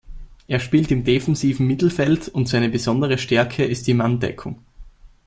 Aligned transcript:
Er 0.47 0.59
spielt 0.59 0.89
im 0.89 1.03
defensiven 1.03 1.67
Mittelfeld 1.67 2.27
und 2.27 2.47
seine 2.49 2.69
besondere 2.69 3.19
Stärke 3.19 3.63
ist 3.65 3.85
die 3.85 3.93
Manndeckung. 3.93 4.57